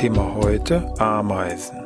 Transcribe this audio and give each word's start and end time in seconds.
Thema 0.00 0.34
heute 0.34 0.94
Ameisen. 0.98 1.76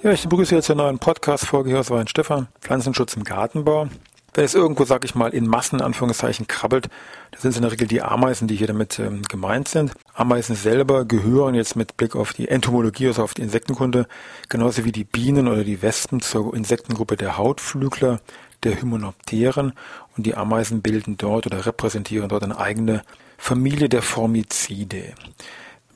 Ja, 0.00 0.12
ich 0.12 0.28
begrüße 0.28 0.54
jetzt 0.54 0.66
zur 0.66 0.76
neuen 0.76 1.00
Podcast-Folge 1.00 1.70
hier 1.70 1.80
aus 1.80 1.90
Weinstefan, 1.90 2.46
Pflanzenschutz 2.60 3.16
im 3.16 3.24
Gartenbau. 3.24 3.88
Wenn 4.32 4.44
es 4.44 4.54
irgendwo, 4.54 4.84
sag 4.84 5.04
ich 5.04 5.16
mal, 5.16 5.34
in 5.34 5.48
Massen, 5.48 5.80
Anführungszeichen, 5.80 6.46
krabbelt, 6.46 6.88
dann 7.32 7.40
sind 7.40 7.50
es 7.50 7.56
in 7.56 7.62
der 7.62 7.72
Regel 7.72 7.88
die 7.88 8.00
Ameisen, 8.00 8.46
die 8.46 8.54
hier 8.54 8.68
damit 8.68 9.00
ähm, 9.00 9.22
gemeint 9.22 9.66
sind. 9.66 9.94
Ameisen 10.14 10.54
selber 10.54 11.04
gehören 11.04 11.56
jetzt 11.56 11.74
mit 11.74 11.96
Blick 11.96 12.14
auf 12.14 12.32
die 12.32 12.46
Entomologie, 12.46 13.08
also 13.08 13.24
auf 13.24 13.34
die 13.34 13.42
Insektenkunde, 13.42 14.06
genauso 14.48 14.84
wie 14.84 14.92
die 14.92 15.04
Bienen 15.04 15.48
oder 15.48 15.64
die 15.64 15.82
Wespen 15.82 16.20
zur 16.20 16.54
Insektengruppe 16.54 17.16
der 17.16 17.38
Hautflügler, 17.38 18.20
der 18.66 18.80
Hymenopteren 18.80 19.72
und 20.16 20.26
die 20.26 20.34
Ameisen 20.34 20.82
bilden 20.82 21.16
dort 21.16 21.46
oder 21.46 21.64
repräsentieren 21.64 22.28
dort 22.28 22.42
eine 22.42 22.58
eigene 22.58 23.02
Familie 23.38 23.88
der 23.88 24.02
Formizide. 24.02 25.14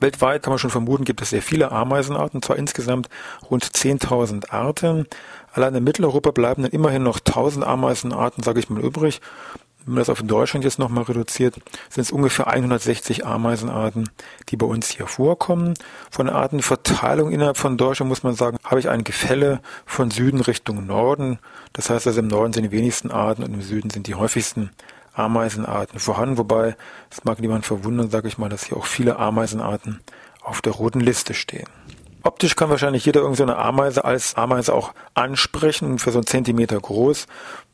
Weltweit 0.00 0.42
kann 0.42 0.52
man 0.52 0.58
schon 0.58 0.70
vermuten, 0.70 1.04
gibt 1.04 1.20
es 1.20 1.30
sehr 1.30 1.42
viele 1.42 1.72
Ameisenarten, 1.72 2.41
zwar 2.41 2.56
insgesamt 2.56 3.08
rund 3.50 3.64
10.000 3.64 4.50
Arten. 4.50 5.06
Allein 5.52 5.74
in 5.74 5.84
Mitteleuropa 5.84 6.30
bleiben 6.30 6.62
dann 6.62 6.72
immerhin 6.72 7.02
noch 7.02 7.18
1.000 7.18 7.62
Ameisenarten, 7.62 8.42
sage 8.42 8.60
ich 8.60 8.70
mal, 8.70 8.80
übrig. 8.80 9.20
Wenn 9.84 9.95
man 9.95 10.00
das 10.00 10.11
auf 10.11 10.23
Deutschland 10.23 10.64
jetzt 10.64 10.78
nochmal 10.78 11.05
reduziert, 11.05 11.55
sind 11.89 12.03
es 12.03 12.12
ungefähr 12.12 12.48
160 12.48 13.25
Ameisenarten, 13.25 14.11
die 14.48 14.56
bei 14.56 14.67
uns 14.67 14.91
hier 14.91 15.06
vorkommen. 15.06 15.75
Von 16.11 16.27
der 16.27 16.34
Artenverteilung 16.34 17.31
innerhalb 17.31 17.56
von 17.56 17.77
Deutschland 17.78 18.09
muss 18.09 18.22
man 18.22 18.34
sagen, 18.34 18.59
habe 18.62 18.81
ich 18.81 18.89
ein 18.89 19.05
Gefälle 19.05 19.61
von 19.87 20.11
Süden 20.11 20.41
Richtung 20.41 20.87
Norden. 20.87 21.39
Das 21.72 21.89
heißt 21.89 22.06
also 22.06 22.20
im 22.20 22.28
Norden 22.28 22.53
sind 22.53 22.64
die 22.64 22.72
wenigsten 22.72 23.11
Arten 23.11 23.42
und 23.42 23.55
im 23.55 23.62
Süden 23.62 23.91
sind 23.91 24.06
die 24.06 24.14
häufigsten 24.14 24.70
Ameisenarten 25.14 25.98
vorhanden, 25.98 26.39
wobei 26.39 26.77
es 27.11 27.25
mag 27.25 27.41
niemand 27.41 27.67
verwundern, 27.67 28.11
sage 28.11 28.28
ich 28.28 28.39
mal, 28.39 28.48
dass 28.48 28.65
hier 28.65 28.77
auch 28.77 28.87
viele 28.87 29.19
Ameisenarten 29.19 30.00
auf 30.42 30.62
der 30.62 30.72
roten 30.72 31.00
Liste 31.00 31.34
stehen. 31.34 31.69
Optisch 32.22 32.54
kann 32.54 32.68
wahrscheinlich 32.68 33.06
jeder 33.06 33.20
irgendeine 33.20 33.56
Ameise 33.56 34.04
als 34.04 34.34
Ameise 34.34 34.74
auch 34.74 34.92
ansprechen, 35.14 35.98
für 35.98 36.12
so 36.12 36.18
einen 36.18 36.26
Zentimeter 36.26 36.78
groß. 36.78 37.26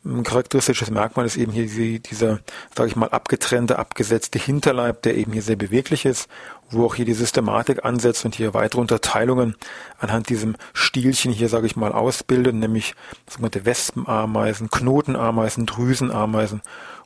Ein 0.05 0.22
charakteristisches 0.22 0.91
Merkmal 0.91 1.27
ist 1.27 1.36
eben 1.36 1.50
hier 1.50 1.98
dieser, 1.98 2.39
sage 2.74 2.89
ich 2.89 2.97
mal, 2.97 3.08
abgetrennte, 3.08 3.78
abgesetzte 3.78 4.39
Hinterleib, 4.39 5.02
der 5.02 5.17
eben 5.17 5.33
hier 5.33 5.42
sehr 5.42 5.56
beweglich 5.56 6.05
ist, 6.05 6.28
wo 6.70 6.86
auch 6.86 6.94
hier 6.94 7.05
die 7.05 7.14
Systematik 7.14 7.84
ansetzt 7.84 8.24
und 8.24 8.36
hier 8.36 8.55
weitere 8.55 8.80
Unterteilungen 8.80 9.56
anhand 9.98 10.28
diesem 10.28 10.56
Stielchen 10.74 11.33
hier, 11.33 11.48
sage 11.48 11.67
ich 11.67 11.74
mal, 11.74 11.92
ausbildet, 11.92 12.55
nämlich 12.55 12.94
sogenannte 13.28 13.64
Wespenameisen, 13.64 14.70
Knotenameisen, 14.70 15.67
Drüsenameisen 15.67 16.62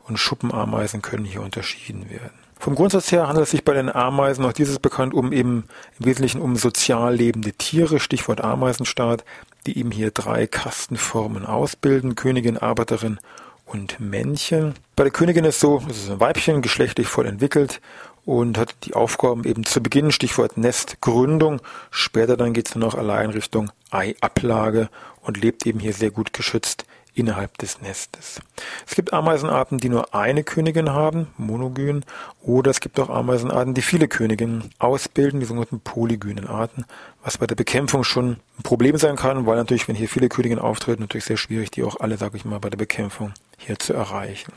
und 0.07 0.19
Schuppenameisen 0.19 1.01
können 1.01 1.25
hier 1.25 1.41
unterschieden 1.41 2.11
werden. 2.11 2.50
Vom 2.61 2.75
Grundsatz 2.75 3.11
her 3.11 3.27
handelt 3.27 3.45
es 3.45 3.53
sich 3.53 3.65
bei 3.65 3.73
den 3.73 3.89
Ameisen, 3.89 4.45
auch 4.45 4.53
dieses 4.53 4.79
bekannt, 4.79 5.15
um 5.15 5.33
eben 5.33 5.65
im 5.99 6.05
Wesentlichen 6.05 6.43
um 6.43 6.57
sozial 6.57 7.15
lebende 7.15 7.55
Tiere, 7.55 7.99
Stichwort 7.99 8.43
Ameisenstaat, 8.43 9.25
die 9.67 9.79
eben 9.79 9.91
hier 9.91 10.11
drei 10.11 10.47
Kastenformen 10.47 11.47
ausbilden, 11.47 12.17
Königin, 12.17 12.59
Arbeiterin 12.59 13.19
und 13.65 13.99
Männchen. 13.99 14.75
Bei 14.95 15.05
der 15.05 15.11
Königin 15.11 15.47
ist 15.47 15.59
so, 15.59 15.83
es 15.89 16.03
ist 16.03 16.11
ein 16.11 16.21
Weibchen, 16.21 16.61
geschlechtlich 16.61 17.09
voll 17.09 17.25
entwickelt 17.25 17.81
und 18.27 18.59
hat 18.59 18.75
die 18.85 18.93
Aufgaben 18.93 19.45
eben 19.45 19.65
zu 19.65 19.83
Beginn, 19.83 20.13
Stichwort 20.13 20.59
Nestgründung. 20.59 21.63
Später 21.91 22.37
dann 22.37 22.53
geht 22.53 22.69
es 22.69 22.75
nur 22.75 22.87
noch 22.87 22.95
allein 22.95 23.31
Richtung 23.31 23.73
Eiablage 23.91 24.91
und 25.23 25.39
lebt 25.39 25.65
eben 25.65 25.79
hier 25.79 25.95
sehr 25.95 26.11
gut 26.11 26.35
geschützt 26.35 26.85
innerhalb 27.15 27.59
des 27.59 27.81
Nestes. 27.81 28.41
Es 28.87 28.95
gibt 28.95 29.13
Ameisenarten, 29.13 29.79
die 29.79 29.89
nur 29.89 30.15
eine 30.15 30.45
Königin 30.45 30.91
haben, 30.91 31.29
monogyn, 31.37 32.05
oder 32.43 32.71
es 32.71 32.81
gibt 32.81 32.99
auch 33.01 33.11
Ameisenarten, 33.11 33.75
die 33.75 33.83
viele 33.83 34.09
Königinnen 34.09 34.71
ausbilden, 34.79 35.41
die 35.41 35.47
sogenannten 35.47 35.81
polygynen 35.81 36.47
Arten, 36.47 36.85
was 37.23 37.39
bei 37.39 37.47
der 37.47 37.57
Bekämpfung 37.57 38.05
schon 38.05 38.37
ein 38.59 38.63
Problem 38.63 38.97
sein 38.97 39.17
kann, 39.17 39.47
weil 39.47 39.57
natürlich, 39.57 39.89
wenn 39.89 39.97
hier 39.97 40.09
viele 40.09 40.29
Königinnen 40.29 40.63
auftreten, 40.63 41.03
natürlich 41.03 41.25
sehr 41.25 41.37
schwierig, 41.37 41.71
die 41.71 41.83
auch 41.83 42.01
alle, 42.01 42.17
sage 42.17 42.37
ich 42.37 42.45
mal, 42.45 42.61
bei 42.61 42.71
der 42.71 42.79
Bekämpfung 42.79 43.33
hier 43.59 43.79
zu 43.79 43.93
erreichen. 43.93 44.53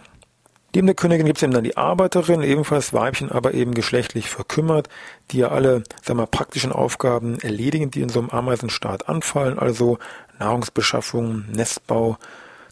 Neben 0.75 0.87
der 0.87 0.95
Königin 0.95 1.27
gibt 1.27 1.37
es 1.37 1.43
eben 1.43 1.53
dann 1.53 1.63
die 1.63 1.77
Arbeiterin, 1.77 2.41
ebenfalls 2.41 2.93
Weibchen, 2.93 3.31
aber 3.31 3.53
eben 3.53 3.75
geschlechtlich 3.75 4.29
verkümmert, 4.29 4.89
die 5.29 5.37
ja 5.37 5.49
alle, 5.49 5.83
sagen 6.01 6.17
wir, 6.17 6.25
praktischen 6.25 6.71
Aufgaben 6.71 7.39
erledigen, 7.39 7.91
die 7.91 8.01
in 8.01 8.09
so 8.09 8.19
einem 8.19 8.31
Ameisenstaat 8.31 9.07
anfallen, 9.07 9.59
also 9.59 9.99
Nahrungsbeschaffung, 10.39 11.45
Nestbau, 11.51 12.17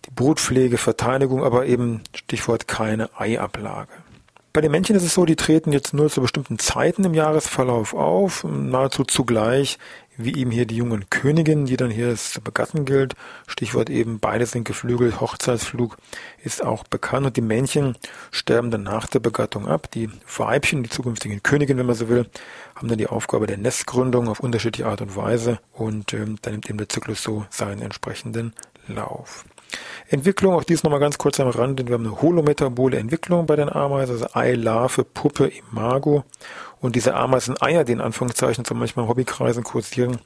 die 0.05 0.11
Brutpflege, 0.15 0.77
Verteidigung, 0.77 1.43
aber 1.43 1.67
eben 1.67 2.01
Stichwort 2.15 2.67
keine 2.67 3.09
Eiablage. 3.19 3.91
Bei 4.51 4.61
den 4.61 4.71
Männchen 4.71 4.95
ist 4.95 5.03
es 5.03 5.13
so, 5.13 5.25
die 5.25 5.35
treten 5.35 5.71
jetzt 5.71 5.93
nur 5.93 6.09
zu 6.09 6.21
bestimmten 6.21 6.57
Zeiten 6.57 7.05
im 7.05 7.13
Jahresverlauf 7.13 7.93
auf, 7.93 8.43
nahezu 8.43 9.03
zugleich 9.03 9.77
wie 10.23 10.35
eben 10.35 10.51
hier 10.51 10.65
die 10.65 10.75
jungen 10.75 11.09
Königinnen, 11.09 11.65
die 11.65 11.77
dann 11.77 11.91
hier 11.91 12.15
zu 12.15 12.41
begatten 12.41 12.85
gilt. 12.85 13.15
Stichwort 13.47 13.89
eben, 13.89 14.19
beide 14.19 14.45
sind 14.45 14.65
geflügelt, 14.65 15.21
Hochzeitsflug 15.21 15.97
ist 16.43 16.63
auch 16.63 16.83
bekannt 16.83 17.25
und 17.25 17.37
die 17.37 17.41
Männchen 17.41 17.95
sterben 18.31 18.71
dann 18.71 18.83
nach 18.83 19.07
der 19.07 19.19
Begattung 19.19 19.67
ab. 19.67 19.89
Die 19.91 20.09
Weibchen, 20.37 20.83
die 20.83 20.89
zukünftigen 20.89 21.43
Königinnen, 21.43 21.79
wenn 21.79 21.85
man 21.87 21.95
so 21.95 22.09
will, 22.09 22.25
haben 22.75 22.87
dann 22.87 22.97
die 22.97 23.07
Aufgabe 23.07 23.47
der 23.47 23.57
Nestgründung 23.57 24.27
auf 24.27 24.39
unterschiedliche 24.39 24.87
Art 24.87 25.01
und 25.01 25.15
Weise 25.15 25.59
und 25.73 26.13
ähm, 26.13 26.37
dann 26.41 26.53
nimmt 26.53 26.69
eben 26.69 26.77
der 26.77 26.89
Zyklus 26.89 27.21
so 27.23 27.45
seinen 27.49 27.81
entsprechenden 27.81 28.53
Lauf. 28.87 29.45
Entwicklung, 30.09 30.53
auch 30.53 30.63
dies 30.63 30.83
nochmal 30.83 30.99
ganz 30.99 31.17
kurz 31.17 31.39
am 31.39 31.47
Rand, 31.47 31.85
wir 31.87 31.93
haben 31.93 32.05
eine 32.05 32.21
holometabole 32.21 32.97
Entwicklung 32.97 33.45
bei 33.45 33.55
den 33.55 33.69
Ameisen, 33.69 34.13
also 34.13 34.27
Ei, 34.33 34.53
Larve, 34.53 35.03
Puppe, 35.03 35.51
Imago. 35.71 36.23
Und 36.79 36.95
diese 36.95 37.13
Ameisen-Eier, 37.13 37.83
die 37.83 37.93
in 37.93 38.01
Anführungszeichen 38.01 38.65
zum 38.65 38.79
manchmal 38.79 39.07
Hobbykreisen 39.07 39.63
kursieren, 39.63 40.19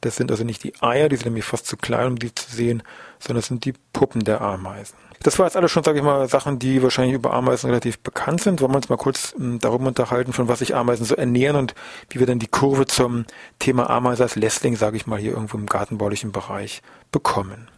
das 0.00 0.16
sind 0.16 0.30
also 0.30 0.44
nicht 0.44 0.64
die 0.64 0.72
Eier, 0.80 1.08
die 1.08 1.16
sind 1.16 1.26
nämlich 1.26 1.44
fast 1.44 1.66
zu 1.66 1.76
klein, 1.76 2.06
um 2.06 2.18
die 2.18 2.34
zu 2.34 2.50
sehen, 2.50 2.82
sondern 3.18 3.40
das 3.40 3.48
sind 3.48 3.66
die 3.66 3.74
Puppen 3.92 4.24
der 4.24 4.40
Ameisen. 4.40 4.96
Das 5.22 5.38
war 5.38 5.44
jetzt 5.44 5.56
alles 5.56 5.70
schon, 5.70 5.84
sage 5.84 5.98
ich 5.98 6.04
mal, 6.04 6.26
Sachen, 6.30 6.58
die 6.58 6.82
wahrscheinlich 6.82 7.14
über 7.14 7.34
Ameisen 7.34 7.68
relativ 7.68 7.98
bekannt 7.98 8.40
sind. 8.40 8.62
Wollen 8.62 8.72
wir 8.72 8.76
uns 8.76 8.88
mal 8.88 8.96
kurz 8.96 9.34
hm, 9.36 9.58
darüber 9.58 9.88
unterhalten, 9.88 10.32
von 10.32 10.48
was 10.48 10.60
sich 10.60 10.74
Ameisen 10.74 11.04
so 11.04 11.14
ernähren 11.14 11.56
und 11.56 11.74
wie 12.08 12.20
wir 12.20 12.26
dann 12.26 12.38
die 12.38 12.46
Kurve 12.46 12.86
zum 12.86 13.26
Thema 13.58 13.90
Ameise 13.90 14.22
als 14.22 14.36
Lässling, 14.36 14.76
sage 14.76 14.96
ich 14.96 15.06
mal, 15.06 15.18
hier 15.18 15.32
irgendwo 15.32 15.58
im 15.58 15.66
gartenbaulichen 15.66 16.32
Bereich 16.32 16.80
bekommen. 17.12 17.68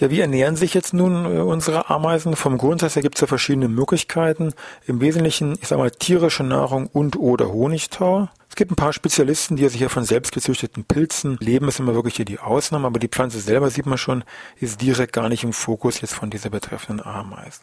Ja, 0.00 0.08
wie 0.10 0.20
ernähren 0.20 0.56
sich 0.56 0.72
jetzt 0.72 0.94
nun 0.94 1.26
äh, 1.26 1.40
unsere 1.40 1.90
Ameisen? 1.90 2.34
Vom 2.34 2.56
Grundsatz 2.56 2.96
her 2.96 3.02
gibt 3.02 3.16
es 3.16 3.20
ja 3.20 3.26
verschiedene 3.26 3.68
Möglichkeiten. 3.68 4.54
Im 4.86 5.02
Wesentlichen, 5.02 5.58
ich 5.60 5.68
sage 5.68 5.82
mal, 5.82 5.90
tierische 5.90 6.42
Nahrung 6.42 6.86
und 6.86 7.16
oder 7.18 7.52
Honigtau. 7.52 8.30
Es 8.48 8.56
gibt 8.56 8.72
ein 8.72 8.76
paar 8.76 8.94
Spezialisten, 8.94 9.56
die 9.56 9.68
sich 9.68 9.82
ja 9.82 9.90
von 9.90 10.04
selbst 10.04 10.32
gezüchteten 10.32 10.84
Pilzen 10.84 11.36
leben, 11.38 11.68
ist 11.68 11.80
immer 11.80 11.94
wirklich 11.94 12.16
hier 12.16 12.24
die 12.24 12.38
Ausnahme, 12.38 12.86
aber 12.86 12.98
die 12.98 13.08
Pflanze 13.08 13.40
selber 13.40 13.68
sieht 13.68 13.84
man 13.84 13.98
schon, 13.98 14.24
ist 14.58 14.80
direkt 14.80 15.12
gar 15.12 15.28
nicht 15.28 15.44
im 15.44 15.52
Fokus 15.52 16.00
jetzt 16.00 16.14
von 16.14 16.30
dieser 16.30 16.48
betreffenden 16.48 17.04
Ameise. 17.04 17.60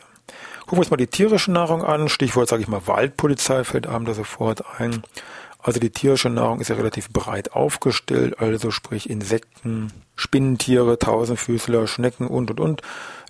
Gucken 0.62 0.78
wir 0.78 0.80
uns 0.80 0.92
mal 0.92 0.98
die 0.98 1.08
tierische 1.08 1.52
Nahrung 1.52 1.84
an. 1.84 2.08
Stichwort, 2.08 2.50
sage 2.50 2.62
ich 2.62 2.68
mal, 2.68 2.86
Waldpolizei 2.86 3.64
fällt 3.64 3.88
einem 3.88 4.06
da 4.06 4.14
sofort 4.14 4.64
ein. 4.80 5.02
Also 5.68 5.82
die 5.82 5.90
tierische 5.90 6.30
Nahrung 6.30 6.62
ist 6.62 6.70
ja 6.70 6.78
relativ 6.78 7.10
breit 7.10 7.52
aufgestellt, 7.52 8.40
also 8.40 8.72
sprich 8.72 9.10
Insekten, 9.10 9.92
Spinnentiere, 10.16 10.98
Tausendfüßler, 10.98 11.88
Schnecken 11.88 12.26
und 12.26 12.50
und 12.52 12.62
und. 12.62 12.82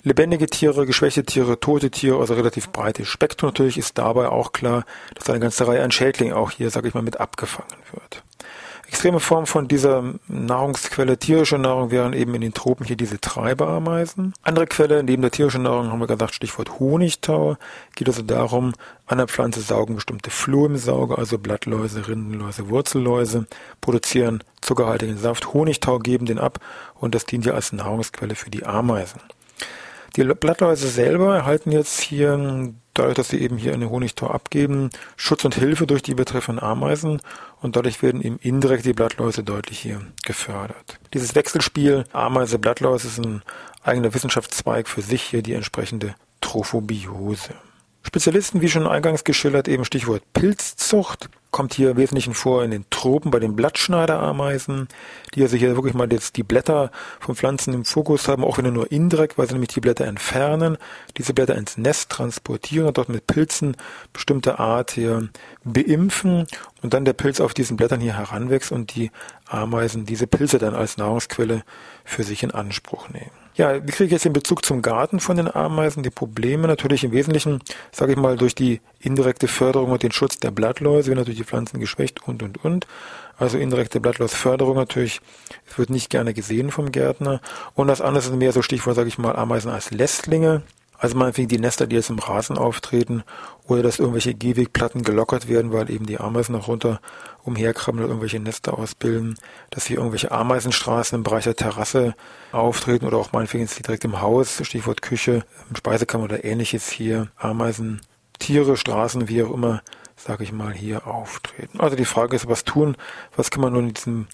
Lebendige 0.03 0.45
Tiere, 0.45 0.85
geschwächte 0.85 1.23
Tiere, 1.23 1.59
tote 1.59 1.89
Tiere, 1.89 2.19
also 2.19 2.35
relativ 2.35 2.69
breites 2.69 3.07
Spektrum. 3.07 3.47
Natürlich 3.47 3.79
ist 3.79 3.97
dabei 3.97 4.29
auch 4.29 4.51
klar, 4.51 4.85
dass 5.15 5.27
eine 5.31 5.39
ganze 5.39 5.67
Reihe 5.67 5.81
an 5.83 5.89
Schädlingen 5.89 6.35
auch 6.35 6.51
hier, 6.51 6.69
sage 6.69 6.87
ich 6.87 6.93
mal, 6.93 7.01
mit 7.01 7.19
abgefangen 7.19 7.75
wird. 7.91 8.21
Extreme 8.87 9.19
Form 9.19 9.45
von 9.45 9.67
dieser 9.67 10.13
Nahrungsquelle 10.27 11.17
tierische 11.17 11.57
Nahrung 11.57 11.91
wären 11.91 12.13
eben 12.13 12.33
in 12.35 12.41
den 12.41 12.53
Tropen 12.53 12.85
hier 12.85 12.95
diese 12.95 13.19
Treiberameisen. 13.19 14.33
Andere 14.43 14.65
Quelle 14.65 15.03
neben 15.03 15.21
der 15.21 15.31
tierischen 15.31 15.63
Nahrung 15.63 15.91
haben 15.91 15.99
wir 15.99 16.07
gesagt, 16.07 16.33
Stichwort 16.33 16.79
Honigtau. 16.79 17.57
Geht 17.95 18.07
also 18.07 18.21
darum, 18.21 18.73
an 19.05 19.17
der 19.17 19.27
Pflanze 19.27 19.59
saugen 19.59 19.95
bestimmte 19.95 20.29
Flohmsauger, 20.29 21.17
also 21.17 21.37
Blattläuse, 21.37 22.07
Rindenläuse, 22.07 22.69
Wurzelläuse, 22.69 23.45
produzieren 23.81 24.43
zuckerhaltigen 24.61 25.17
Saft, 25.17 25.53
Honigtau 25.53 25.99
geben 25.99 26.25
den 26.25 26.39
ab 26.39 26.59
und 26.95 27.13
das 27.13 27.25
dient 27.25 27.45
ja 27.45 27.53
als 27.53 27.73
Nahrungsquelle 27.73 28.35
für 28.35 28.49
die 28.49 28.65
Ameisen. 28.65 29.19
Die 30.15 30.23
Blattläuse 30.23 30.87
selber 30.87 31.35
erhalten 31.35 31.71
jetzt 31.71 31.99
hier, 31.99 32.73
dadurch, 32.97 33.15
dass 33.15 33.29
sie 33.29 33.41
eben 33.41 33.57
hier 33.57 33.73
eine 33.73 33.89
Honigtor 33.89 34.33
abgeben, 34.33 34.89
Schutz 35.15 35.45
und 35.45 35.55
Hilfe 35.55 35.87
durch 35.87 36.01
die 36.01 36.15
betreffenden 36.15 36.63
Ameisen 36.63 37.21
und 37.61 37.75
dadurch 37.75 38.01
werden 38.01 38.21
eben 38.21 38.37
indirekt 38.39 38.85
die 38.85 38.93
Blattläuse 38.93 39.43
deutlich 39.43 39.79
hier 39.79 40.01
gefördert. 40.25 40.99
Dieses 41.13 41.35
Wechselspiel 41.35 42.05
Ameise-Blattläuse 42.13 43.07
ist 43.07 43.19
ein 43.19 43.41
eigener 43.83 44.13
Wissenschaftszweig 44.13 44.87
für 44.87 45.01
sich 45.01 45.21
hier 45.21 45.41
die 45.41 45.53
entsprechende 45.53 46.15
Trophobiose. 46.41 47.53
Spezialisten, 48.03 48.61
wie 48.61 48.69
schon 48.69 48.87
eingangs 48.87 49.23
geschildert, 49.23 49.67
eben 49.67 49.83
Stichwort 49.83 50.23
Pilzzucht, 50.33 51.29
kommt 51.51 51.73
hier 51.73 51.91
im 51.91 51.97
Wesentlichen 51.97 52.33
vor 52.33 52.63
in 52.63 52.71
den 52.71 52.85
Tropen 52.89 53.31
bei 53.31 53.39
den 53.39 53.55
Blattschneiderameisen, 53.55 54.87
die 55.33 55.41
also 55.41 55.57
hier 55.57 55.75
wirklich 55.75 55.93
mal 55.93 56.11
jetzt 56.11 56.37
die 56.37 56.43
Blätter 56.43 56.91
von 57.19 57.35
Pflanzen 57.35 57.73
im 57.73 57.85
Fokus 57.85 58.27
haben, 58.27 58.43
auch 58.43 58.57
wenn 58.57 58.71
nur 58.71 58.91
indirekt, 58.91 59.37
weil 59.37 59.47
sie 59.47 59.53
nämlich 59.53 59.73
die 59.73 59.79
Blätter 59.79 60.05
entfernen, 60.05 60.77
diese 61.17 61.33
Blätter 61.33 61.55
ins 61.55 61.77
Nest 61.77 62.09
transportieren, 62.09 62.93
dort 62.93 63.09
mit 63.09 63.27
Pilzen 63.27 63.75
bestimmte 64.13 64.59
Art 64.59 64.91
hier 64.91 65.29
beimpfen 65.63 66.45
und 66.81 66.93
dann 66.93 67.05
der 67.05 67.13
Pilz 67.13 67.39
auf 67.39 67.53
diesen 67.53 67.77
Blättern 67.77 68.01
hier 68.01 68.17
heranwächst 68.17 68.71
und 68.71 68.95
die 68.95 69.11
Ameisen 69.47 70.05
diese 70.05 70.27
Pilze 70.27 70.59
dann 70.59 70.75
als 70.75 70.97
Nahrungsquelle 70.97 71.63
für 72.03 72.23
sich 72.23 72.43
in 72.43 72.51
Anspruch 72.51 73.09
nehmen. 73.09 73.46
Ja, 73.57 73.73
wie 73.87 73.91
kriege 73.91 74.05
ich 74.05 74.11
jetzt 74.11 74.25
den 74.25 74.33
Bezug 74.33 74.63
zum 74.63 74.83
Garten 74.83 75.19
von 75.19 75.35
den 75.35 75.53
Ameisen? 75.53 76.03
Die 76.03 76.11
Probleme 76.11 76.67
natürlich 76.67 77.03
im 77.03 77.11
Wesentlichen, 77.11 77.59
sage 77.91 78.11
ich 78.11 78.17
mal, 78.17 78.37
durch 78.37 78.53
die 78.53 78.81
indirekte 78.99 79.47
Förderung 79.47 79.89
und 79.89 80.03
den 80.03 80.11
Schutz 80.11 80.37
der 80.37 80.51
Blattläuse, 80.51 81.07
werden 81.07 81.17
natürlich 81.17 81.39
die 81.39 81.43
Pflanzen 81.43 81.79
geschwächt 81.79 82.27
und, 82.27 82.43
und, 82.43 82.63
und. 82.63 82.85
Also 83.35 83.57
indirekte 83.57 83.99
Blattlausförderung 83.99 84.75
natürlich 84.75 85.21
wird 85.75 85.89
nicht 85.89 86.11
gerne 86.11 86.35
gesehen 86.35 86.69
vom 86.69 86.91
Gärtner. 86.91 87.41
Und 87.73 87.87
das 87.87 87.99
andere 87.99 88.21
sind 88.21 88.37
mehr 88.37 88.53
so 88.53 88.61
Stichwort, 88.61 88.95
sage 88.95 89.07
ich 89.07 89.17
mal, 89.17 89.35
Ameisen 89.35 89.71
als 89.71 89.89
Lästlinge. 89.89 90.61
Also 90.97 91.15
meinetwegen 91.15 91.47
die 91.47 91.59
Nester, 91.59 91.85
die 91.85 91.95
jetzt 91.95 92.09
im 92.09 92.19
Rasen 92.19 92.57
auftreten 92.57 93.23
oder 93.65 93.83
dass 93.83 93.99
irgendwelche 93.99 94.33
Gehwegplatten 94.33 95.03
gelockert 95.03 95.47
werden, 95.47 95.71
weil 95.71 95.91
eben 95.91 96.05
die 96.05 96.19
Ameisen 96.19 96.53
noch 96.53 96.67
runter 96.67 96.99
umherkrabbeln 97.43 98.03
oder 98.03 98.11
irgendwelche 98.11 98.39
Nester 98.39 98.77
ausbilden, 98.77 99.37
dass 99.69 99.85
hier 99.85 99.97
irgendwelche 99.97 100.31
Ameisenstraßen 100.31 101.17
im 101.17 101.23
Bereich 101.23 101.43
der 101.43 101.55
Terrasse 101.55 102.15
auftreten 102.51 103.05
oder 103.05 103.17
auch 103.17 103.31
meinetwegen 103.31 103.67
direkt 103.67 104.05
im 104.05 104.21
Haus, 104.21 104.59
Stichwort 104.63 105.01
Küche, 105.01 105.45
Speisekammer 105.75 106.25
oder 106.25 106.43
ähnliches 106.43 106.89
hier, 106.89 107.29
Ameisen, 107.37 108.01
Tiere, 108.39 108.75
Straßen, 108.75 109.29
wie 109.29 109.43
auch 109.43 109.53
immer, 109.53 109.81
sage 110.15 110.43
ich 110.43 110.51
mal, 110.51 110.73
hier 110.73 111.07
auftreten. 111.07 111.79
Also 111.79 111.95
die 111.95 112.05
Frage 112.05 112.35
ist, 112.35 112.47
was 112.47 112.63
tun, 112.63 112.97
was 113.35 113.51
kann 113.51 113.61
man 113.61 113.73
nun 113.73 113.89
in 113.89 113.93
diesem 113.93 114.27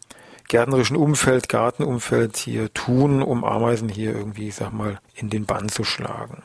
gärtnerischen 0.47 0.95
Umfeld, 0.97 1.49
Gartenumfeld 1.49 2.37
hier 2.37 2.73
tun, 2.73 3.21
um 3.21 3.43
Ameisen 3.43 3.89
hier 3.89 4.13
irgendwie, 4.13 4.49
ich 4.49 4.55
sag 4.55 4.73
mal, 4.73 4.99
in 5.15 5.29
den 5.29 5.45
Bann 5.45 5.69
zu 5.69 5.83
schlagen. 5.83 6.43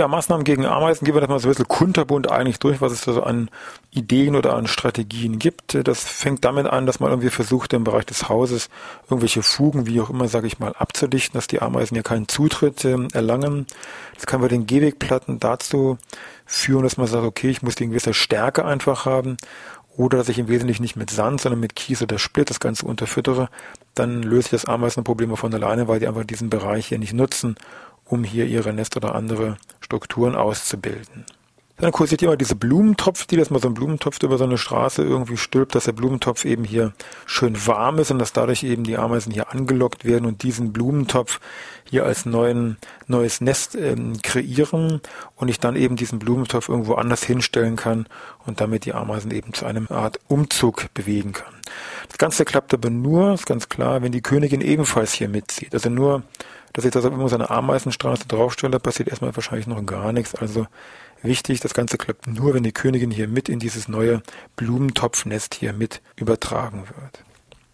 Ja, 0.00 0.08
Maßnahmen 0.08 0.44
gegen 0.44 0.64
Ameisen 0.64 1.04
gehen 1.04 1.12
wir 1.12 1.20
das 1.20 1.28
mal 1.28 1.40
so 1.40 1.48
ein 1.48 1.50
bisschen 1.50 1.68
kunterbunt 1.68 2.30
eigentlich 2.30 2.58
durch, 2.58 2.80
was 2.80 2.90
es 2.90 3.02
da 3.02 3.12
so 3.12 3.22
an 3.22 3.50
Ideen 3.90 4.34
oder 4.34 4.56
an 4.56 4.66
Strategien 4.66 5.38
gibt. 5.38 5.74
Das 5.86 6.04
fängt 6.04 6.42
damit 6.46 6.66
an, 6.68 6.86
dass 6.86 7.00
man 7.00 7.10
irgendwie 7.10 7.28
versucht, 7.28 7.74
im 7.74 7.84
Bereich 7.84 8.06
des 8.06 8.30
Hauses 8.30 8.70
irgendwelche 9.10 9.42
Fugen, 9.42 9.86
wie 9.86 10.00
auch 10.00 10.08
immer, 10.08 10.26
sage 10.26 10.46
ich 10.46 10.58
mal, 10.58 10.72
abzudichten, 10.72 11.36
dass 11.36 11.48
die 11.48 11.60
Ameisen 11.60 11.96
ja 11.96 12.02
keinen 12.02 12.28
Zutritt 12.28 12.82
äh, 12.86 12.96
erlangen. 13.12 13.66
Das 14.14 14.24
kann 14.24 14.40
bei 14.40 14.48
den 14.48 14.66
Gehwegplatten 14.66 15.38
dazu 15.38 15.98
führen, 16.46 16.84
dass 16.84 16.96
man 16.96 17.06
sagt, 17.06 17.26
okay, 17.26 17.50
ich 17.50 17.60
muss 17.60 17.74
die 17.74 17.84
in 17.84 17.90
gewisser 17.90 18.14
Stärke 18.14 18.64
einfach 18.64 19.04
haben 19.04 19.36
oder 19.98 20.16
dass 20.16 20.30
ich 20.30 20.38
im 20.38 20.48
Wesentlichen 20.48 20.80
nicht 20.80 20.96
mit 20.96 21.10
Sand, 21.10 21.42
sondern 21.42 21.60
mit 21.60 21.76
Kies 21.76 22.00
oder 22.00 22.18
Split 22.18 22.48
das 22.48 22.58
Ganze 22.58 22.86
unterfüttere, 22.86 23.50
dann 23.94 24.22
löse 24.22 24.46
ich 24.46 24.50
das 24.52 24.64
Ameisenproblem 24.64 25.36
von 25.36 25.52
alleine, 25.52 25.88
weil 25.88 26.00
die 26.00 26.08
einfach 26.08 26.24
diesen 26.24 26.48
Bereich 26.48 26.86
hier 26.86 26.98
nicht 26.98 27.12
nutzen 27.12 27.56
um 28.10 28.24
hier 28.24 28.46
ihre 28.46 28.72
Nest- 28.72 28.96
oder 28.96 29.14
andere 29.14 29.56
Strukturen 29.90 30.36
auszubilden. 30.36 31.26
Dann 31.78 31.90
kursiert 31.90 32.22
immer 32.22 32.36
diese 32.36 32.54
Blumentopf, 32.54 33.26
die 33.26 33.36
dass 33.36 33.50
man 33.50 33.60
so 33.60 33.66
einen 33.66 33.74
Blumentopf 33.74 34.22
über 34.22 34.38
so 34.38 34.44
eine 34.44 34.58
Straße 34.58 35.02
irgendwie 35.02 35.38
stülpt, 35.38 35.74
dass 35.74 35.84
der 35.84 35.92
Blumentopf 35.92 36.44
eben 36.44 36.62
hier 36.62 36.92
schön 37.26 37.66
warm 37.66 37.98
ist 37.98 38.10
und 38.10 38.18
dass 38.18 38.32
dadurch 38.32 38.62
eben 38.62 38.84
die 38.84 38.98
Ameisen 38.98 39.32
hier 39.32 39.50
angelockt 39.50 40.04
werden 40.04 40.26
und 40.26 40.42
diesen 40.42 40.72
Blumentopf 40.72 41.40
hier 41.84 42.04
als 42.04 42.26
neuen, 42.26 42.76
neues 43.08 43.40
Nest 43.40 43.74
ähm, 43.74 44.20
kreieren 44.22 45.00
und 45.36 45.48
ich 45.48 45.58
dann 45.58 45.74
eben 45.74 45.96
diesen 45.96 46.18
Blumentopf 46.18 46.68
irgendwo 46.68 46.94
anders 46.94 47.24
hinstellen 47.24 47.76
kann 47.76 48.06
und 48.46 48.60
damit 48.60 48.84
die 48.84 48.92
Ameisen 48.92 49.30
eben 49.32 49.54
zu 49.54 49.64
einem 49.64 49.88
Art 49.88 50.20
Umzug 50.28 50.92
bewegen 50.94 51.32
kann. 51.32 51.54
Das 52.08 52.18
Ganze 52.18 52.44
klappt 52.44 52.74
aber 52.74 52.90
nur, 52.90 53.32
ist 53.32 53.46
ganz 53.46 53.70
klar, 53.70 54.02
wenn 54.02 54.12
die 54.12 54.22
Königin 54.22 54.60
ebenfalls 54.60 55.14
hier 55.14 55.28
mitzieht. 55.28 55.72
Also 55.72 55.88
nur 55.88 56.22
dass 56.72 56.84
ich 56.84 56.90
das 56.90 57.04
auf 57.04 57.12
irgendwo 57.12 57.34
eine 57.34 57.50
Ameisenstraße 57.50 58.26
draufstelle, 58.28 58.80
passiert 58.80 59.08
erstmal 59.08 59.34
wahrscheinlich 59.34 59.66
noch 59.66 59.84
gar 59.84 60.12
nichts. 60.12 60.34
Also 60.34 60.66
wichtig, 61.22 61.60
das 61.60 61.74
Ganze 61.74 61.98
klappt 61.98 62.26
nur, 62.26 62.54
wenn 62.54 62.62
die 62.62 62.72
Königin 62.72 63.10
hier 63.10 63.28
mit 63.28 63.48
in 63.48 63.58
dieses 63.58 63.88
neue 63.88 64.22
Blumentopfnest 64.56 65.54
hier 65.54 65.72
mit 65.72 66.00
übertragen 66.16 66.84
wird. 66.88 67.24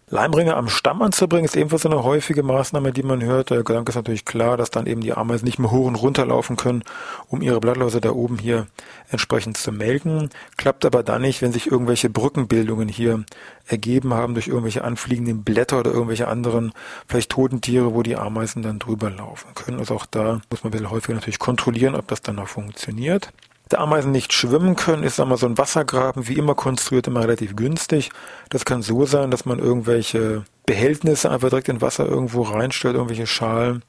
Leimringe 0.09 0.55
am 0.55 0.69
Stamm 0.69 1.01
anzubringen, 1.01 1.43
ist 1.43 1.57
ebenfalls 1.57 1.85
eine 1.85 2.01
häufige 2.01 2.41
Maßnahme, 2.41 2.93
die 2.93 3.03
man 3.03 3.21
hört. 3.21 3.49
Der 3.49 3.63
Gedanke 3.63 3.89
ist 3.89 3.97
natürlich 3.97 4.23
klar, 4.23 4.55
dass 4.55 4.69
dann 4.69 4.85
eben 4.85 5.01
die 5.01 5.11
Ameisen 5.11 5.43
nicht 5.43 5.59
mehr 5.59 5.69
hoch 5.69 5.85
und 5.85 5.95
runter 5.95 6.25
laufen 6.25 6.55
können, 6.55 6.83
um 7.27 7.41
ihre 7.41 7.59
Blattläuse 7.59 7.99
da 7.99 8.11
oben 8.11 8.37
hier 8.37 8.67
entsprechend 9.09 9.57
zu 9.57 9.73
melken. 9.73 10.29
Klappt 10.55 10.85
aber 10.85 11.03
dann 11.03 11.23
nicht, 11.23 11.41
wenn 11.41 11.51
sich 11.51 11.69
irgendwelche 11.69 12.09
Brückenbildungen 12.09 12.87
hier 12.87 13.25
ergeben 13.65 14.13
haben 14.13 14.33
durch 14.33 14.47
irgendwelche 14.47 14.85
anfliegenden 14.85 15.43
Blätter 15.43 15.79
oder 15.79 15.91
irgendwelche 15.91 16.29
anderen, 16.29 16.71
vielleicht 17.05 17.31
toten 17.31 17.59
Tiere, 17.59 17.93
wo 17.93 18.01
die 18.01 18.15
Ameisen 18.15 18.61
dann 18.61 18.79
drüber 18.79 19.09
laufen 19.09 19.55
können. 19.55 19.79
Also 19.79 19.93
auch 19.93 20.05
da 20.05 20.39
muss 20.49 20.63
man 20.63 20.69
ein 20.69 20.71
bisschen 20.71 20.89
häufiger 20.89 21.15
natürlich 21.15 21.39
kontrollieren, 21.39 21.95
ob 21.95 22.07
das 22.07 22.21
dann 22.21 22.37
noch 22.37 22.47
funktioniert 22.47 23.33
der 23.71 23.79
Ameisen 23.79 24.11
nicht 24.11 24.33
schwimmen 24.33 24.75
können, 24.75 25.03
ist 25.03 25.19
einmal 25.19 25.37
so 25.37 25.45
ein 25.45 25.57
Wassergraben 25.57 26.27
wie 26.27 26.37
immer 26.37 26.55
konstruiert, 26.55 27.07
immer 27.07 27.21
relativ 27.21 27.55
günstig. 27.55 28.11
Das 28.49 28.65
kann 28.65 28.81
so 28.81 29.05
sein, 29.05 29.31
dass 29.31 29.45
man 29.45 29.59
irgendwelche 29.59 30.45
Behältnisse 30.65 31.29
einfach 31.31 31.49
direkt 31.49 31.69
in 31.69 31.81
Wasser 31.81 32.05
irgendwo 32.05 32.43
reinstellt, 32.43 32.95
irgendwelche 32.95 33.27
Schalen 33.27 33.83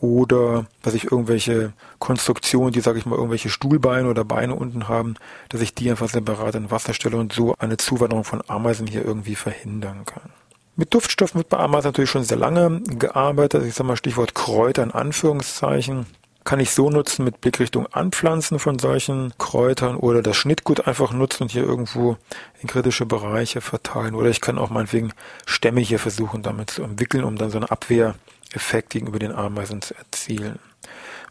oder 0.00 0.66
dass 0.82 0.94
ich 0.94 1.10
irgendwelche 1.10 1.72
Konstruktionen, 1.98 2.72
die, 2.72 2.80
sage 2.80 2.98
ich 2.98 3.06
mal, 3.06 3.16
irgendwelche 3.16 3.48
Stuhlbeine 3.48 4.08
oder 4.08 4.24
Beine 4.24 4.54
unten 4.54 4.88
haben, 4.88 5.14
dass 5.48 5.60
ich 5.60 5.74
die 5.74 5.90
einfach 5.90 6.08
separat 6.08 6.54
in 6.56 6.70
Wasser 6.70 6.92
stelle 6.92 7.16
und 7.16 7.32
so 7.32 7.54
eine 7.58 7.76
Zuwanderung 7.76 8.24
von 8.24 8.42
Ameisen 8.46 8.86
hier 8.86 9.04
irgendwie 9.04 9.34
verhindern 9.34 10.04
kann. 10.04 10.30
Mit 10.76 10.92
Duftstoffen 10.92 11.38
wird 11.38 11.48
bei 11.48 11.58
Ameisen 11.58 11.88
natürlich 11.88 12.10
schon 12.10 12.24
sehr 12.24 12.36
lange 12.36 12.82
gearbeitet. 12.82 13.64
Ich 13.64 13.74
sage 13.74 13.88
mal 13.88 13.96
Stichwort 13.96 14.34
Kräuter 14.34 14.82
in 14.82 14.90
Anführungszeichen 14.90 16.06
kann 16.44 16.60
ich 16.60 16.70
so 16.70 16.90
nutzen 16.90 17.24
mit 17.24 17.40
Blickrichtung 17.40 17.86
Anpflanzen 17.86 18.58
von 18.58 18.78
solchen 18.78 19.32
Kräutern 19.38 19.96
oder 19.96 20.22
das 20.22 20.36
Schnittgut 20.36 20.86
einfach 20.86 21.12
nutzen 21.12 21.44
und 21.44 21.52
hier 21.52 21.64
irgendwo 21.64 22.18
in 22.60 22.68
kritische 22.68 23.06
Bereiche 23.06 23.62
verteilen. 23.62 24.14
Oder 24.14 24.28
ich 24.28 24.42
kann 24.42 24.58
auch 24.58 24.70
meinetwegen 24.70 25.12
Stämme 25.46 25.80
hier 25.80 25.98
versuchen 25.98 26.42
damit 26.42 26.70
zu 26.70 26.82
entwickeln, 26.82 27.24
um 27.24 27.36
dann 27.36 27.50
so 27.50 27.58
einen 27.58 27.68
Abwehreffekt 27.68 28.90
gegenüber 28.90 29.18
den 29.18 29.32
Ameisen 29.32 29.80
zu 29.80 29.94
erzielen. 29.94 30.58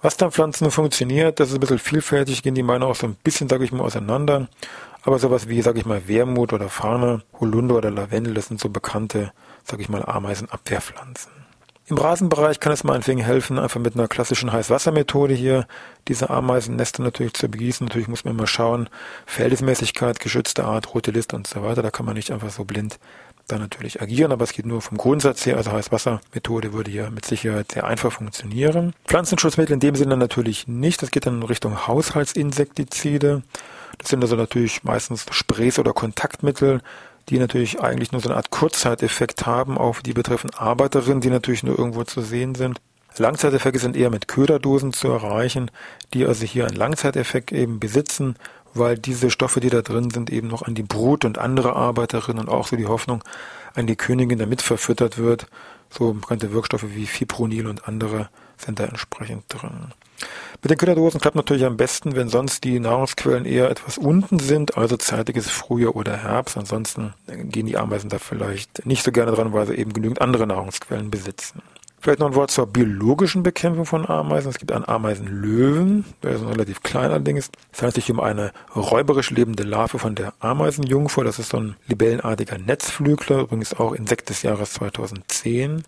Was 0.02 0.18
dann 0.18 0.32
Pflanzen 0.32 0.72
funktioniert, 0.72 1.40
das 1.40 1.50
ist 1.50 1.56
ein 1.56 1.60
bisschen 1.62 1.80
vielfältig, 1.80 2.44
gehen 2.44 2.56
die 2.56 2.64
Meinungen 2.64 2.92
auch 2.92 2.96
so 2.96 3.08
ein 3.08 3.16
bisschen, 3.24 3.48
sage 3.48 3.64
ich 3.64 3.72
mal, 3.72 3.84
auseinander. 3.84 4.50
Aber 5.04 5.20
sowas 5.20 5.48
wie, 5.48 5.62
sage 5.62 5.80
ich 5.80 5.86
mal, 5.86 6.08
Wermut 6.08 6.54
oder 6.54 6.70
Fahne, 6.70 7.22
Holunder 7.40 7.76
oder 7.76 7.92
Lavendel, 7.92 8.34
das 8.34 8.48
sind 8.48 8.60
so 8.60 8.70
bekannte, 8.70 9.32
sage 9.64 9.82
ich 9.82 9.90
mal, 9.90 10.04
Ameisenabwehrpflanzen. 10.04 11.43
Im 11.88 11.98
Rasenbereich 11.98 12.62
kann 12.62 12.72
es 12.72 12.86
meinetwegen 12.86 13.20
helfen, 13.20 13.60
einfach 13.60 13.80
mit 13.80 13.96
einer 13.96 14.08
klassischen 14.08 14.54
Heißwassermethode 14.54 15.34
hier 15.34 15.68
diese 16.08 16.30
Ameisennester 16.30 17.04
natürlich 17.04 17.34
zu 17.34 17.50
begießen. 17.50 17.86
Natürlich 17.86 18.08
muss 18.08 18.24
man 18.24 18.36
immer 18.36 18.48
schauen, 18.48 18.90
Verhältnismäßigkeit, 19.26 20.22
geschützte 20.22 20.64
Art, 20.64 20.94
rote 20.96 21.12
Liste 21.12 21.36
und 21.36 21.46
so 21.46 21.62
weiter. 21.62 21.82
Da 21.82 21.92
kann 21.92 22.06
man 22.06 22.16
nicht 22.16 22.32
einfach 22.32 22.52
so 22.52 22.64
blind 22.64 23.00
dann 23.48 23.60
natürlich 23.60 24.02
agieren, 24.02 24.32
aber 24.32 24.46
es 24.46 24.54
geht 24.54 24.66
nur 24.66 24.82
vom 24.82 24.98
Grundsatz 24.98 25.46
her. 25.46 25.58
Also 25.58 25.74
Heißwassermethode 25.74 26.72
würde 26.72 26.90
hier 26.90 27.12
mit 27.12 27.26
Sicherheit 27.26 27.74
sehr 27.74 27.84
einfach 27.84 28.14
funktionieren. 28.14 28.94
Pflanzenschutzmittel 29.06 29.74
in 29.74 29.82
dem 29.82 29.96
Sinne 29.96 30.16
natürlich 30.16 30.70
nicht. 30.70 31.02
Das 31.02 31.12
geht 31.12 31.26
dann 31.26 31.42
in 31.42 31.44
Richtung 31.44 31.86
Haushaltsinsektizide. 31.86 33.44
Das 33.98 34.10
sind 34.10 34.24
also 34.24 34.38
natürlich 34.38 34.84
meistens 34.86 35.26
Sprays 35.32 35.80
oder 35.80 35.92
Kontaktmittel, 35.92 36.82
die 37.30 37.40
natürlich 37.40 37.82
eigentlich 37.82 38.12
nur 38.12 38.22
so 38.22 38.30
eine 38.30 38.38
Art 38.38 38.50
Kurzzeiteffekt 38.50 39.46
haben 39.46 39.78
auf 39.78 40.02
die 40.02 40.14
betreffenden 40.14 40.60
Arbeiterinnen, 40.60 41.22
die 41.22 41.30
natürlich 41.30 41.64
nur 41.64 41.78
irgendwo 41.78 42.04
zu 42.04 42.22
sehen 42.22 42.56
sind. 42.56 42.80
Langzeiteffekte 43.18 43.80
sind 43.80 43.96
eher 43.96 44.10
mit 44.10 44.28
Köderdosen 44.28 44.92
zu 44.92 45.10
erreichen, 45.10 45.70
die 46.14 46.26
also 46.26 46.46
hier 46.46 46.66
einen 46.66 46.76
Langzeiteffekt 46.76 47.52
eben 47.52 47.80
besitzen, 47.80 48.36
weil 48.74 48.98
diese 48.98 49.30
Stoffe, 49.30 49.60
die 49.60 49.70
da 49.70 49.82
drin 49.82 50.10
sind, 50.10 50.32
eben 50.32 50.48
noch 50.48 50.64
an 50.64 50.74
die 50.74 50.84
Brut 50.84 51.26
und 51.26 51.38
andere 51.38 51.76
Arbeiterinnen 51.76 52.44
und 52.44 52.50
auch 52.50 52.68
so 52.68 52.76
die 52.76 52.88
Hoffnung 52.88 53.24
an 53.76 53.88
die 53.88 53.96
Königin 53.96 54.40
damit 54.40 54.62
verfüttert 54.62 55.18
wird. 55.18 55.48
So 55.96 56.14
bekannte 56.14 56.52
Wirkstoffe 56.52 56.86
wie 56.96 57.06
Fipronil 57.06 57.68
und 57.68 57.88
andere 57.88 58.30
sind 58.58 58.80
da 58.80 58.86
entsprechend 58.86 59.44
drin. 59.48 59.94
Mit 60.62 60.72
den 60.72 60.78
Köderdosen 60.78 61.20
klappt 61.20 61.36
natürlich 61.36 61.66
am 61.66 61.78
besten, 61.78 62.16
wenn 62.16 62.30
sonst 62.30 62.64
die 62.64 62.80
Nahrungsquellen 62.80 63.46
eher 63.46 63.70
etwas 63.70 63.98
unten 63.98 64.40
sind, 64.40 64.78
also 64.78 64.98
zeitiges 64.98 65.50
Frühjahr 65.50 65.96
oder 65.96 66.18
Herbst. 66.18 66.58
Ansonsten 66.58 67.14
gehen 67.28 67.68
die 67.68 67.78
Ameisen 67.78 68.10
da 68.10 68.18
vielleicht 68.18 68.86
nicht 68.86 69.04
so 69.04 69.12
gerne 69.12 69.34
dran, 69.34 69.54
weil 69.54 69.68
sie 69.68 69.76
eben 69.76 69.94
genügend 69.94 70.22
andere 70.22 70.48
Nahrungsquellen 70.48 71.12
besitzen. 71.12 71.62
Vielleicht 72.04 72.20
noch 72.20 72.28
ein 72.28 72.36
Wort 72.36 72.52
zur 72.52 72.68
biologischen 72.68 73.44
Bekämpfung 73.44 73.86
von 73.86 74.06
Ameisen. 74.06 74.50
Es 74.50 74.58
gibt 74.58 74.74
einen 74.74 74.84
Ameisenlöwen, 74.84 76.04
der 76.22 76.32
ist 76.32 76.46
relativ 76.46 76.84
klein 76.84 77.12
allerdings. 77.12 77.50
Es 77.72 77.80
handelt 77.80 77.96
sich 77.96 78.12
um 78.12 78.20
eine 78.20 78.52
räuberisch 78.76 79.32
lebende 79.32 79.64
Larve 79.64 80.00
von 80.00 80.14
der 80.14 80.34
Ameisenjungfer. 80.42 81.24
Das 81.24 81.40
ist 81.40 81.52
so 81.52 81.60
ein 81.62 81.78
libellenartiger 81.88 82.58
Netzflügler, 82.58 83.44
übrigens 83.44 83.74
auch 83.74 83.94
Insekt 83.94 84.28
des 84.28 84.42
Jahres 84.42 84.74
2010 84.74 85.86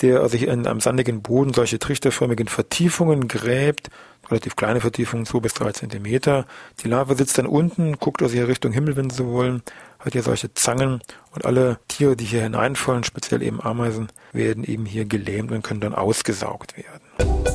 der 0.00 0.28
sich 0.28 0.42
in 0.42 0.66
einem 0.66 0.80
sandigen 0.80 1.22
Boden 1.22 1.54
solche 1.54 1.78
trichterförmigen 1.78 2.48
Vertiefungen 2.48 3.28
gräbt, 3.28 3.90
relativ 4.30 4.56
kleine 4.56 4.80
Vertiefungen, 4.80 5.26
zwei 5.26 5.40
bis 5.40 5.54
drei 5.54 5.72
Zentimeter. 5.72 6.46
Die 6.82 6.88
Larve 6.88 7.14
sitzt 7.14 7.38
dann 7.38 7.46
unten, 7.46 7.98
guckt 7.98 8.22
also 8.22 8.34
hier 8.34 8.48
Richtung 8.48 8.72
Himmel, 8.72 8.96
wenn 8.96 9.10
Sie 9.10 9.26
wollen, 9.26 9.62
hat 9.98 10.12
hier 10.12 10.22
solche 10.22 10.52
Zangen 10.54 11.00
und 11.32 11.44
alle 11.44 11.78
Tiere, 11.88 12.16
die 12.16 12.24
hier 12.24 12.42
hineinfallen, 12.42 13.04
speziell 13.04 13.42
eben 13.42 13.60
Ameisen, 13.60 14.08
werden 14.32 14.64
eben 14.64 14.86
hier 14.86 15.04
gelähmt 15.04 15.52
und 15.52 15.62
können 15.62 15.80
dann 15.80 15.94
ausgesaugt 15.94 16.74
werden. 16.76 17.53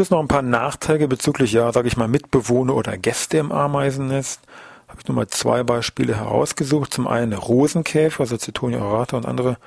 Schluss 0.00 0.08
noch 0.08 0.20
ein 0.20 0.28
paar 0.28 0.40
Nachteile 0.40 1.08
bezüglich, 1.08 1.52
ja, 1.52 1.70
sage 1.72 1.86
ich 1.86 1.98
mal, 1.98 2.08
Mitbewohner 2.08 2.74
oder 2.74 2.96
Gäste 2.96 3.36
im 3.36 3.52
Ameisennest. 3.52 4.40
Habe 4.88 4.98
ich 5.02 5.08
mal 5.10 5.28
zwei 5.28 5.62
Beispiele 5.62 6.16
herausgesucht. 6.16 6.94
Zum 6.94 7.06
einen 7.06 7.34
Rosenkäfer, 7.34 8.20
also 8.22 8.38
Zitonia 8.38 8.80
aurata 8.80 9.18
und 9.18 9.26
andere 9.26 9.58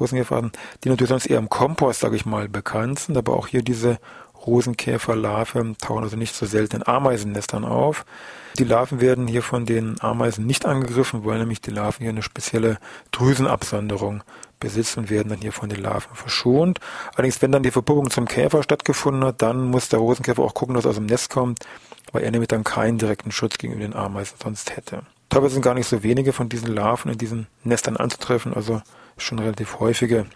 Rosenkäferarten, 0.00 0.50
die 0.82 0.88
natürlich 0.88 1.10
sonst 1.10 1.26
eher 1.26 1.38
im 1.38 1.48
Kompost, 1.48 2.00
sage 2.00 2.16
ich 2.16 2.26
mal, 2.26 2.48
bekannt 2.48 2.98
sind, 2.98 3.16
aber 3.16 3.36
auch 3.36 3.46
hier 3.46 3.62
diese 3.62 3.98
Rosenkäferlarven 4.44 5.78
tauchen 5.78 6.02
also 6.02 6.16
nicht 6.16 6.34
so 6.34 6.44
selten 6.44 6.78
in 6.78 6.86
Ameisennestern 6.88 7.64
auf. 7.64 8.04
Die 8.58 8.64
Larven 8.64 9.00
werden 9.00 9.28
hier 9.28 9.44
von 9.44 9.64
den 9.64 10.00
Ameisen 10.00 10.44
nicht 10.44 10.66
angegriffen, 10.66 11.24
weil 11.24 11.38
nämlich 11.38 11.60
die 11.60 11.70
Larven 11.70 12.02
hier 12.02 12.10
eine 12.10 12.22
spezielle 12.22 12.78
Drüsenabsonderung 13.12 14.24
besitzen 14.60 15.00
und 15.00 15.10
werden 15.10 15.28
dann 15.28 15.40
hier 15.40 15.52
von 15.52 15.68
den 15.68 15.82
Larven 15.82 16.14
verschont. 16.14 16.80
Allerdings, 17.14 17.40
wenn 17.42 17.52
dann 17.52 17.62
die 17.62 17.70
Verpuppung 17.70 18.10
zum 18.10 18.26
Käfer 18.26 18.62
stattgefunden 18.62 19.24
hat, 19.24 19.42
dann 19.42 19.70
muss 19.70 19.88
der 19.88 19.98
Rosenkäfer 19.98 20.42
auch 20.42 20.54
gucken, 20.54 20.74
dass 20.74 20.84
er 20.84 20.90
aus 20.90 20.96
dem 20.96 21.06
Nest 21.06 21.30
kommt, 21.30 21.60
weil 22.12 22.22
er 22.22 22.30
nämlich 22.30 22.48
dann 22.48 22.64
keinen 22.64 22.98
direkten 22.98 23.30
Schutz 23.30 23.58
gegenüber 23.58 23.82
den 23.82 23.94
Ameisen 23.94 24.36
sonst 24.42 24.76
hätte. 24.76 25.02
Teilweise 25.28 25.54
sind 25.54 25.62
gar 25.62 25.74
nicht 25.74 25.88
so 25.88 26.02
wenige 26.02 26.32
von 26.32 26.48
diesen 26.48 26.74
Larven 26.74 27.12
in 27.12 27.18
diesen 27.18 27.46
Nestern 27.64 27.96
anzutreffen, 27.96 28.54
also 28.54 28.80
schon 29.18 29.38
relativ 29.38 29.78
häufige 29.78 30.26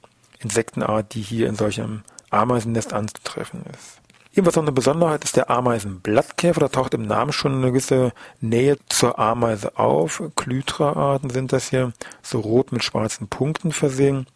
Insektenart, 0.41 1.15
die 1.15 1.23
hier 1.23 1.49
in 1.49 1.55
solchem 1.55 2.03
Ameisennest 2.31 2.93
anzutreffen 2.93 3.65
ist. 3.73 4.02
Ebenfalls 4.35 4.57
noch 4.57 4.63
eine 4.63 4.73
Besonderheit 4.73 5.25
ist 5.25 5.37
der 5.37 5.51
Ameisenblattkäfer. 5.51 6.61
Da 6.61 6.69
taucht 6.69 6.95
im 6.95 7.03
Namen 7.03 7.33
schon 7.33 7.53
eine 7.53 7.67
gewisse 7.67 8.13
Nähe 8.41 8.79
zur 8.89 9.19
Ameise 9.19 9.77
auf. 9.79 10.23
Klytra-Arten 10.37 11.29
sind 11.29 11.53
das 11.53 11.69
hier, 11.69 11.93
so 12.23 12.41
rot 12.41 12.73
mit 12.73 12.83
schwarzen 12.83 13.29
Punkten 13.29 13.73
versehen, 13.73 14.27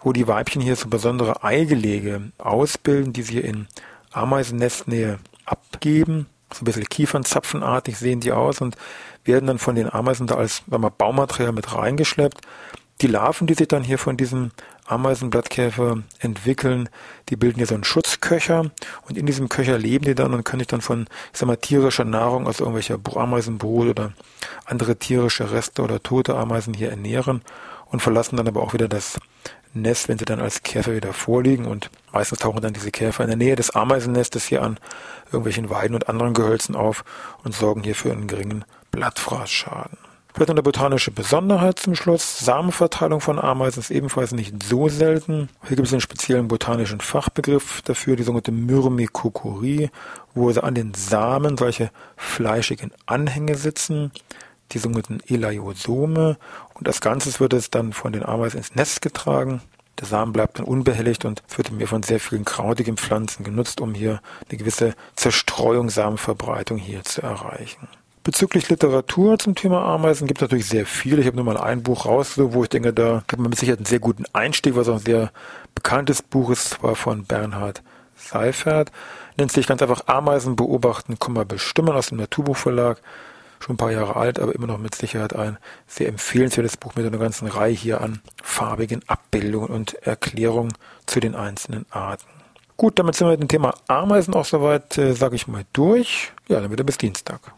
wo 0.00 0.12
die 0.12 0.28
Weibchen 0.28 0.62
hier 0.62 0.76
so 0.76 0.88
besondere 0.88 1.42
Eigelege 1.42 2.30
ausbilden, 2.38 3.12
die 3.12 3.22
sie 3.22 3.40
in 3.40 3.66
Ameisennestnähe 4.12 5.18
abgeben. 5.46 6.26
So 6.52 6.62
ein 6.62 6.66
bisschen 6.66 6.88
Kiefernzapfenartig 6.88 7.98
sehen 7.98 8.20
die 8.20 8.30
aus 8.30 8.60
und 8.60 8.76
werden 9.24 9.48
dann 9.48 9.58
von 9.58 9.74
den 9.74 9.92
Ameisen 9.92 10.28
da 10.28 10.36
als 10.36 10.62
sagen 10.70 10.82
wir, 10.82 10.90
Baumaterial 10.90 11.52
mit 11.52 11.74
reingeschleppt. 11.74 12.40
Die 13.00 13.08
Larven, 13.08 13.48
die 13.48 13.54
sich 13.54 13.66
dann 13.66 13.82
hier 13.82 13.98
von 13.98 14.16
diesem 14.16 14.52
Ameisenblattkäfer 14.90 16.02
entwickeln, 16.18 16.88
die 17.28 17.36
bilden 17.36 17.58
hier 17.58 17.66
so 17.66 17.74
einen 17.74 17.84
Schutzköcher 17.84 18.70
und 19.08 19.16
in 19.16 19.26
diesem 19.26 19.48
Köcher 19.48 19.78
leben 19.78 20.04
die 20.04 20.14
dann 20.14 20.34
und 20.34 20.44
können 20.44 20.60
sich 20.60 20.68
dann 20.68 20.80
von, 20.80 21.06
ich 21.32 21.38
sag 21.38 21.46
mal, 21.46 21.56
tierischer 21.56 22.04
Nahrung, 22.04 22.46
also 22.46 22.64
irgendwelcher 22.64 22.98
Ameisenbrot 23.14 23.88
oder 23.88 24.12
andere 24.64 24.96
tierische 24.96 25.52
Reste 25.52 25.82
oder 25.82 26.02
tote 26.02 26.36
Ameisen 26.36 26.74
hier 26.74 26.90
ernähren 26.90 27.42
und 27.86 28.00
verlassen 28.00 28.36
dann 28.36 28.48
aber 28.48 28.62
auch 28.62 28.72
wieder 28.72 28.88
das 28.88 29.18
Nest, 29.72 30.08
wenn 30.08 30.18
sie 30.18 30.24
dann 30.24 30.40
als 30.40 30.62
Käfer 30.62 30.94
wieder 30.94 31.12
vorliegen 31.12 31.66
und 31.66 31.90
meistens 32.12 32.40
tauchen 32.40 32.60
dann 32.60 32.72
diese 32.72 32.90
Käfer 32.90 33.22
in 33.22 33.28
der 33.28 33.36
Nähe 33.36 33.56
des 33.56 33.70
Ameisennestes 33.70 34.46
hier 34.46 34.62
an 34.62 34.78
irgendwelchen 35.26 35.70
Weiden 35.70 35.94
und 35.94 36.08
anderen 36.08 36.34
Gehölzen 36.34 36.74
auf 36.74 37.04
und 37.44 37.54
sorgen 37.54 37.84
hier 37.84 37.94
für 37.94 38.10
einen 38.10 38.26
geringen 38.26 38.64
Blattfraßschaden. 38.90 40.09
Vielleicht 40.32 40.50
eine 40.50 40.62
botanische 40.62 41.10
Besonderheit 41.10 41.78
zum 41.78 41.94
Schluss. 41.94 42.38
Samenverteilung 42.38 43.20
von 43.20 43.38
Ameisen 43.38 43.80
ist 43.80 43.90
ebenfalls 43.90 44.32
nicht 44.32 44.62
so 44.62 44.88
selten. 44.88 45.48
Hier 45.66 45.76
gibt 45.76 45.88
es 45.88 45.92
einen 45.92 46.00
speziellen 46.00 46.48
botanischen 46.48 47.00
Fachbegriff 47.00 47.82
dafür, 47.82 48.16
die 48.16 48.22
sogenannte 48.22 48.52
Myrmecocorie, 48.52 49.90
wo 50.34 50.48
also 50.48 50.60
an 50.60 50.74
den 50.74 50.94
Samen 50.94 51.58
solche 51.58 51.90
fleischigen 52.16 52.92
Anhänge 53.06 53.56
sitzen, 53.56 54.12
die 54.72 54.78
sogenannten 54.78 55.18
Elaiosome. 55.26 56.38
Und 56.74 56.86
als 56.86 57.00
Ganzes 57.00 57.40
wird 57.40 57.52
es 57.52 57.70
dann 57.70 57.92
von 57.92 58.12
den 58.12 58.24
Ameisen 58.24 58.58
ins 58.58 58.74
Nest 58.74 59.02
getragen. 59.02 59.62
Der 59.98 60.06
Samen 60.06 60.32
bleibt 60.32 60.58
dann 60.58 60.66
unbehelligt 60.66 61.24
und 61.24 61.42
wird 61.56 61.72
mir 61.72 61.86
von 61.88 62.02
sehr 62.02 62.20
vielen 62.20 62.44
krautigen 62.44 62.96
Pflanzen 62.96 63.44
genutzt, 63.44 63.80
um 63.80 63.94
hier 63.94 64.20
eine 64.48 64.58
gewisse 64.58 64.94
Zerstreuung, 65.16 65.90
Samenverbreitung 65.90 66.78
hier 66.78 67.02
zu 67.02 67.20
erreichen. 67.20 67.88
Bezüglich 68.22 68.68
Literatur 68.68 69.38
zum 69.38 69.54
Thema 69.54 69.82
Ameisen 69.82 70.26
gibt 70.26 70.40
es 70.40 70.42
natürlich 70.42 70.66
sehr 70.66 70.84
viel. 70.84 71.18
Ich 71.18 71.26
habe 71.26 71.36
nur 71.36 71.46
mal 71.46 71.56
ein 71.56 71.82
Buch 71.82 72.04
raus, 72.04 72.34
wo 72.36 72.62
ich 72.62 72.68
denke, 72.68 72.92
da 72.92 73.24
hat 73.26 73.38
man 73.38 73.48
mit 73.48 73.58
Sicherheit 73.58 73.78
einen 73.78 73.86
sehr 73.86 73.98
guten 73.98 74.24
Einstieg, 74.34 74.76
was 74.76 74.88
auch 74.88 74.96
ein 74.96 75.00
sehr 75.00 75.32
bekanntes 75.74 76.20
Buch 76.20 76.50
ist, 76.50 76.68
zwar 76.68 76.96
von 76.96 77.24
Bernhard 77.24 77.82
Seifert. 78.16 78.92
Nennt 79.38 79.52
sich 79.52 79.66
ganz 79.66 79.80
einfach 79.80 80.06
Ameisen 80.06 80.54
beobachten, 80.54 81.16
bestimmen 81.48 81.94
aus 81.94 82.08
dem 82.08 82.18
Naturbuchverlag. 82.18 83.00
Schon 83.58 83.74
ein 83.74 83.78
paar 83.78 83.92
Jahre 83.92 84.16
alt, 84.16 84.38
aber 84.38 84.54
immer 84.54 84.66
noch 84.66 84.78
mit 84.78 84.94
Sicherheit 84.94 85.34
ein 85.34 85.56
sehr 85.86 86.08
empfehlenswertes 86.08 86.76
Buch 86.76 86.94
mit 86.96 87.06
einer 87.06 87.18
ganzen 87.18 87.46
Reihe 87.46 87.72
hier 87.72 88.02
an 88.02 88.20
farbigen 88.42 89.02
Abbildungen 89.06 89.68
und 89.68 89.94
Erklärungen 89.94 90.72
zu 91.06 91.20
den 91.20 91.34
einzelnen 91.34 91.86
Arten. 91.90 92.28
Gut, 92.76 92.98
damit 92.98 93.14
sind 93.14 93.26
wir 93.26 93.32
mit 93.32 93.40
dem 93.40 93.48
Thema 93.48 93.74
Ameisen 93.88 94.34
auch 94.34 94.46
soweit, 94.46 94.96
äh, 94.96 95.12
sage 95.12 95.36
ich 95.36 95.46
mal, 95.46 95.64
durch. 95.74 96.32
Ja, 96.48 96.60
dann 96.60 96.70
wieder 96.70 96.84
bis 96.84 96.96
Dienstag. 96.96 97.52